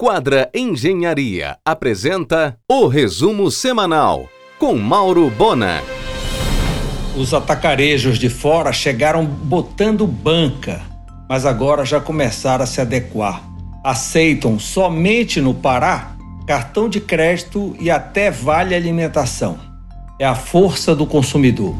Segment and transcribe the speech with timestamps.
[0.00, 5.82] Quadra Engenharia apresenta o resumo semanal com Mauro Bona.
[7.16, 10.82] Os atacarejos de fora chegaram botando banca,
[11.28, 13.42] mas agora já começaram a se adequar.
[13.82, 16.14] Aceitam somente no Pará
[16.46, 19.58] cartão de crédito e até vale alimentação.
[20.16, 21.74] É a força do consumidor.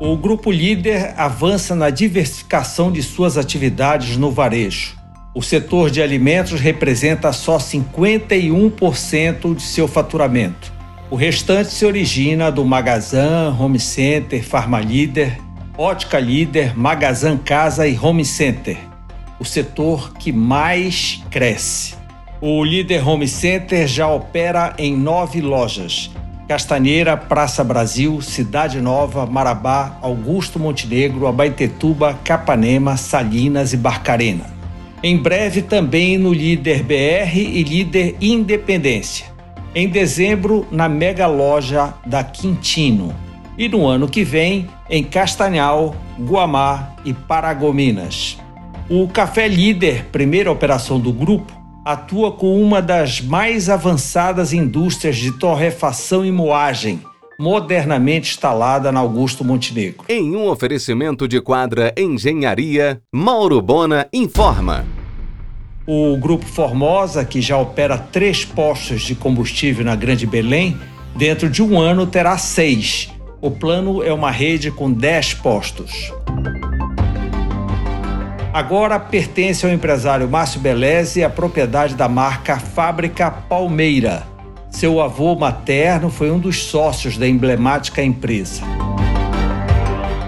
[0.00, 4.97] O grupo líder avança na diversificação de suas atividades no varejo.
[5.38, 10.72] O setor de alimentos representa só 51% de seu faturamento.
[11.12, 15.38] O restante se origina do Magazan, Home Center, Farma Líder,
[15.76, 18.78] Ótica Líder, Magazan Casa e Home Center.
[19.38, 21.94] O setor que mais cresce.
[22.40, 26.10] O Líder Home Center já opera em nove lojas.
[26.48, 34.57] Castanheira, Praça Brasil, Cidade Nova, Marabá, Augusto Montenegro, Abaetetuba, Capanema, Salinas e Barcarena.
[35.00, 39.26] Em breve também no Líder BR e Líder Independência.
[39.72, 43.14] Em dezembro, na mega loja da Quintino.
[43.56, 48.38] E no ano que vem, em Castanhal, Guamá e Paragominas.
[48.90, 51.52] O Café Líder, primeira operação do grupo,
[51.84, 57.00] atua com uma das mais avançadas indústrias de torrefação e moagem,
[57.40, 60.04] modernamente instalada na Augusto Montenegro.
[60.08, 64.84] Em um oferecimento de quadra Engenharia, Mauro Bona informa.
[65.86, 70.76] O Grupo Formosa, que já opera três postos de combustível na Grande Belém,
[71.14, 73.08] dentro de um ano terá seis.
[73.40, 76.12] O plano é uma rede com dez postos.
[78.52, 84.37] Agora pertence ao empresário Márcio Beleze a propriedade da marca Fábrica Palmeira
[84.78, 88.62] seu avô materno foi um dos sócios da emblemática empresa.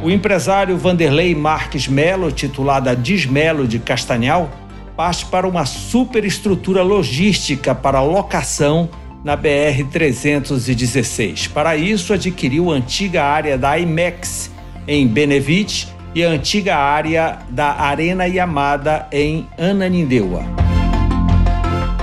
[0.03, 4.51] O empresário Vanderlei Marques Melo, titular da Dismelo de Castanhal,
[4.97, 8.89] parte para uma superestrutura logística para locação
[9.23, 11.49] na BR-316.
[11.53, 14.51] Para isso, adquiriu a antiga área da IMEX
[14.89, 20.60] em Benevite e a antiga área da Arena Yamada em Ananindeua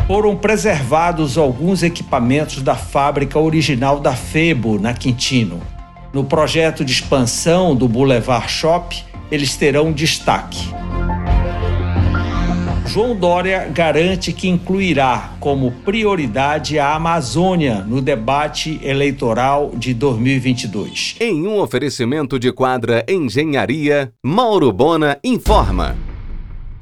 [0.07, 5.61] foram preservados alguns equipamentos da fábrica original da Febo, na Quintino.
[6.13, 10.69] No projeto de expansão do Boulevard Shop, eles terão destaque.
[12.85, 21.17] João Dória garante que incluirá como prioridade a Amazônia no debate eleitoral de 2022.
[21.19, 26.06] Em um oferecimento de quadra Engenharia, Mauro Bona informa.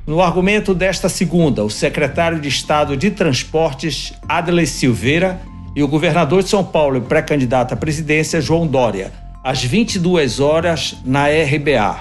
[0.08, 5.42] No argumento desta segunda, o secretário de Estado de Transportes, Adley Silveira,
[5.76, 9.12] e o governador de São Paulo e pré-candidato à presidência, João Dória,
[9.44, 11.98] às 22 horas na RBA.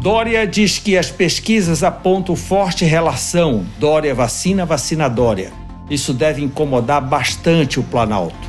[0.00, 5.52] Dória diz que as pesquisas apontam forte relação Dória vacina vacina Dória.
[5.90, 8.48] Isso deve incomodar bastante o Planalto.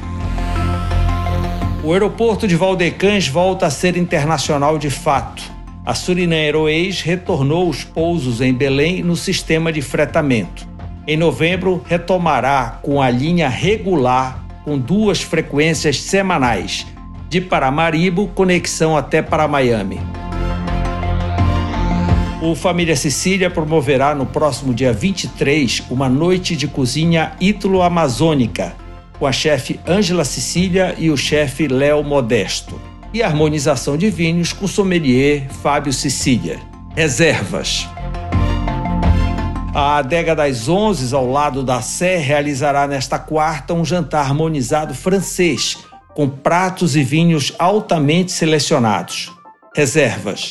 [1.83, 5.56] O aeroporto de Valdecães volta a ser internacional de fato
[5.87, 10.67] a Suriname Airways retornou os pousos em Belém no sistema de fretamento.
[11.07, 16.85] Em novembro, retomará com a linha regular com duas frequências semanais,
[17.29, 19.97] de Paramaribo, conexão até para Miami.
[22.41, 28.75] O Família Sicília promoverá no próximo dia 23 uma noite de cozinha ítalo-amazônica,
[29.17, 32.77] com a chefe Ângela Sicília e o chefe Léo Modesto
[33.13, 36.59] e harmonização de vinhos com sommelier Fábio Sicília.
[36.95, 37.87] Reservas.
[39.73, 45.77] A Adega das Onze, ao lado da Sé, realizará nesta quarta um jantar harmonizado francês,
[46.15, 49.31] com pratos e vinhos altamente selecionados.
[49.75, 50.49] Reservas.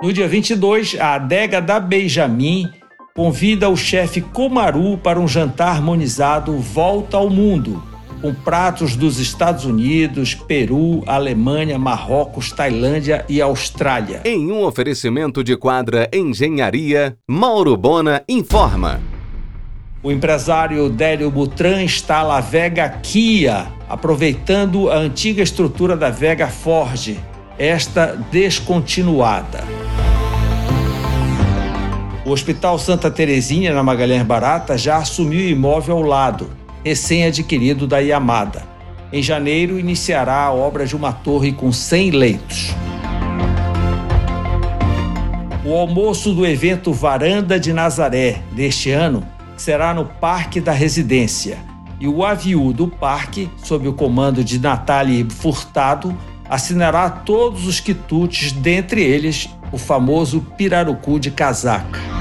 [0.00, 2.70] No dia 22, a Adega da Benjamin
[3.14, 7.82] convida o chefe Comaru para um jantar harmonizado Volta ao Mundo,
[8.26, 14.22] com pratos dos Estados Unidos, Peru, Alemanha, Marrocos, Tailândia e Austrália.
[14.24, 19.00] Em um oferecimento de quadra Engenharia, Mauro Bona informa.
[20.02, 27.16] O empresário Délio Butran instala a Vega Kia, aproveitando a antiga estrutura da Vega Ford,
[27.56, 29.62] esta descontinuada.
[32.24, 38.62] O Hospital Santa Terezinha, na Magalhães Barata, já assumiu imóvel ao lado recém-adquirido da Yamada.
[39.12, 42.76] Em janeiro, iniciará a obra de uma torre com 100 leitos.
[45.64, 51.58] O almoço do evento Varanda de Nazaré deste ano será no Parque da Residência
[51.98, 56.16] e o aviu do parque, sob o comando de Natália Furtado,
[56.48, 62.15] assinará todos os quitutes, dentre eles o famoso pirarucu de casaca.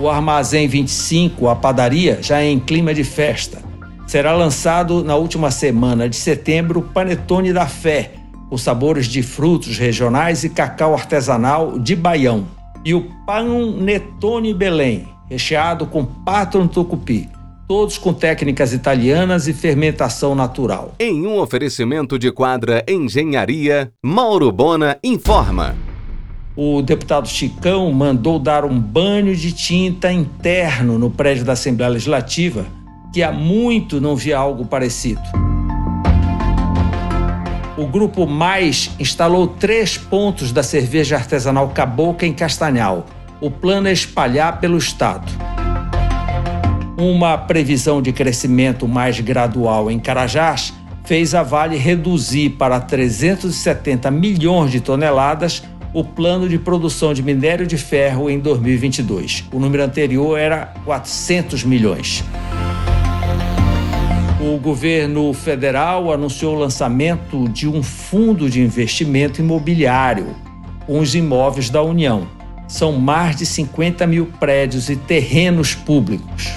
[0.00, 3.62] O Armazém 25, a padaria, já é em clima de festa.
[4.06, 8.12] Será lançado na última semana de setembro o Panetone da Fé,
[8.48, 12.46] com sabores de frutos regionais e cacau artesanal de Baião.
[12.82, 17.28] E o Pão Netone Belém, recheado com pato tucupi
[17.68, 20.92] todos com técnicas italianas e fermentação natural.
[20.98, 25.76] Em um oferecimento de quadra Engenharia, Mauro Bona informa.
[26.62, 32.66] O deputado Chicão mandou dar um banho de tinta interno no prédio da Assembleia Legislativa,
[33.14, 35.22] que há muito não via algo parecido.
[37.78, 43.06] O Grupo Mais instalou três pontos da cerveja artesanal Cabocla em Castanhal.
[43.40, 45.32] O plano é espalhar pelo estado.
[46.98, 50.74] Uma previsão de crescimento mais gradual em Carajás
[51.06, 57.66] fez a Vale reduzir para 370 milhões de toneladas o plano de produção de minério
[57.66, 59.44] de ferro em 2022.
[59.52, 62.24] O número anterior era 400 milhões.
[64.40, 70.34] O governo federal anunciou o lançamento de um fundo de investimento imobiliário
[70.98, 72.26] os imóveis da União.
[72.66, 76.48] São mais de 50 mil prédios e terrenos públicos.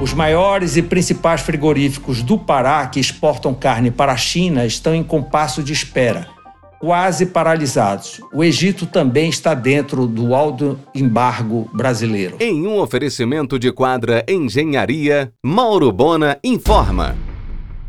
[0.00, 5.02] Os maiores e principais frigoríficos do Pará que exportam carne para a China estão em
[5.02, 6.28] compasso de espera,
[6.78, 8.20] quase paralisados.
[8.32, 12.36] O Egito também está dentro do alto embargo brasileiro.
[12.40, 17.16] Em um oferecimento de quadra Engenharia, Mauro Bona informa.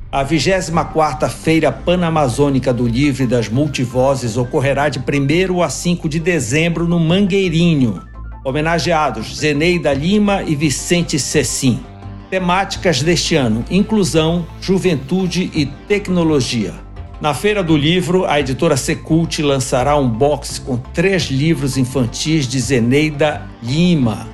[0.10, 6.20] A 24ª Feira Panamazônica do Livro e das Multivozes ocorrerá de 1 a 5 de
[6.20, 8.02] dezembro no Mangueirinho.
[8.46, 11.82] Homenageados Zeneida Lima e Vicente Cecim.
[12.30, 16.87] Temáticas deste ano: inclusão, juventude e tecnologia.
[17.20, 22.60] Na Feira do Livro, a editora Secult lançará um box com três livros infantis de
[22.60, 24.28] Zeneida Lima,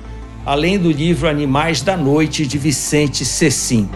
[0.44, 3.88] além do livro Animais da Noite de Vicente Cecim.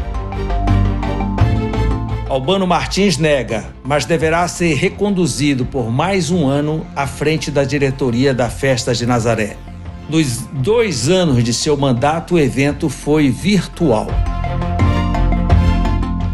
[2.31, 8.33] Albano Martins nega, mas deverá ser reconduzido por mais um ano à frente da diretoria
[8.33, 9.59] da Festa de Nazaré.
[10.09, 14.07] Nos dois anos de seu mandato, o evento foi virtual.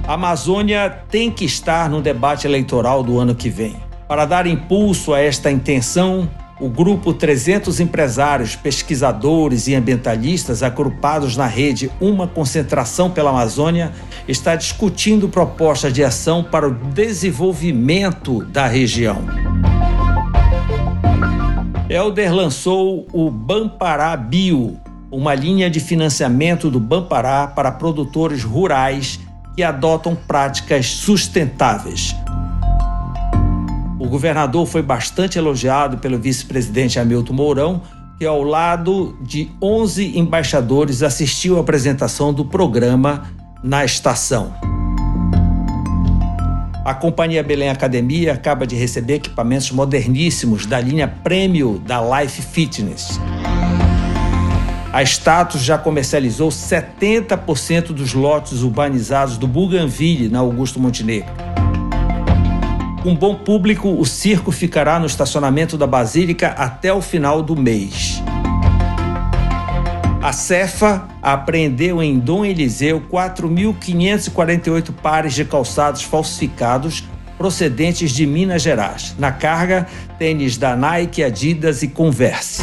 [0.07, 3.75] A Amazônia tem que estar no debate eleitoral do ano que vem.
[4.07, 6.29] Para dar impulso a esta intenção,
[6.61, 13.93] o grupo 300 empresários, pesquisadores e ambientalistas agrupados na rede Uma Concentração pela Amazônia
[14.29, 19.25] está discutindo propostas de ação para o desenvolvimento da região.
[21.89, 24.79] Elder lançou o Bampará Bio,
[25.11, 29.19] uma linha de financiamento do Bampará para produtores rurais
[29.55, 32.15] que adotam práticas sustentáveis.
[33.99, 37.83] O governador foi bastante elogiado pelo vice-presidente Hamilton Mourão,
[38.19, 43.25] que, ao lado de 11 embaixadores, assistiu à apresentação do programa
[43.63, 44.53] na estação.
[46.85, 53.19] A Companhia Belém Academia acaba de receber equipamentos moderníssimos da linha Prêmio da Life Fitness.
[54.95, 61.35] A Status já comercializou 70% dos lotes urbanizados do Bougainville, na Augusto Montenegro.
[63.03, 68.23] Com bom público, o circo ficará no estacionamento da Basílica até o final do mês.
[70.23, 77.03] A Cefa apreendeu em Dom Eliseu 4.548 pares de calçados falsificados
[77.37, 79.17] procedentes de Minas Gerais.
[79.19, 79.89] Na carga,
[80.21, 82.63] tênis da Nike, Adidas e Converse.